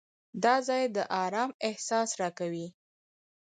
[0.43, 2.67] دا ځای د آرام احساس راکوي.